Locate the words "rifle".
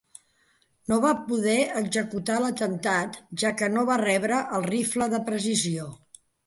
4.75-5.15